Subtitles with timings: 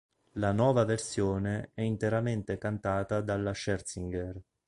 [0.31, 4.35] La nuova versione è interamente cantata dalla Scherzinger.